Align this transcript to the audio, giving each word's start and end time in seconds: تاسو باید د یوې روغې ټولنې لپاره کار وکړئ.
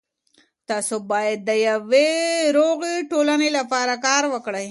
تاسو 0.69 0.95
باید 1.11 1.39
د 1.49 1.51
یوې 1.69 2.11
روغې 2.57 2.95
ټولنې 3.11 3.49
لپاره 3.57 3.93
کار 4.05 4.23
وکړئ. 4.33 4.59